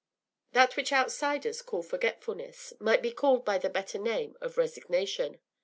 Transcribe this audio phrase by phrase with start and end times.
[0.53, 5.39] That which outsiders call forgetfulness might be called by the better name of resignation.